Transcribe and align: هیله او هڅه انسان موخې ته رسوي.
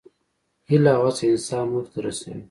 هیله 0.69 0.91
او 0.99 1.03
هڅه 1.09 1.23
انسان 1.33 1.65
موخې 1.71 1.89
ته 1.93 1.99
رسوي. 2.05 2.35